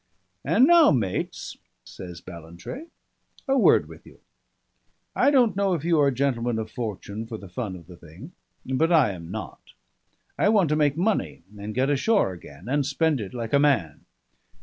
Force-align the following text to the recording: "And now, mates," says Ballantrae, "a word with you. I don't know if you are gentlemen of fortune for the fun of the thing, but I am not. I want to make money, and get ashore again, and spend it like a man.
"And 0.43 0.65
now, 0.65 0.89
mates," 0.89 1.57
says 1.83 2.21
Ballantrae, 2.21 2.87
"a 3.47 3.55
word 3.55 3.87
with 3.87 4.03
you. 4.07 4.19
I 5.15 5.29
don't 5.29 5.55
know 5.55 5.75
if 5.75 5.85
you 5.85 5.99
are 5.99 6.09
gentlemen 6.09 6.57
of 6.57 6.71
fortune 6.71 7.27
for 7.27 7.37
the 7.37 7.47
fun 7.47 7.75
of 7.75 7.85
the 7.85 7.97
thing, 7.97 8.31
but 8.65 8.91
I 8.91 9.11
am 9.11 9.29
not. 9.29 9.61
I 10.39 10.49
want 10.49 10.69
to 10.69 10.75
make 10.75 10.97
money, 10.97 11.43
and 11.55 11.75
get 11.75 11.91
ashore 11.91 12.33
again, 12.33 12.67
and 12.67 12.83
spend 12.83 13.21
it 13.21 13.35
like 13.35 13.53
a 13.53 13.59
man. 13.59 14.05